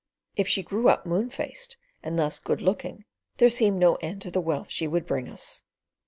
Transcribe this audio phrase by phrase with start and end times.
[0.35, 3.05] If she grew up moon faced, and thus "good looking,"
[3.37, 5.61] there seemed no end to the wealth she would bring us.